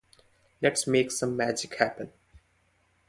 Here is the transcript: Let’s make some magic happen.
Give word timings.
Let’s 0.63 0.87
make 0.87 1.11
some 1.11 1.37
magic 1.37 1.75
happen. 1.75 2.11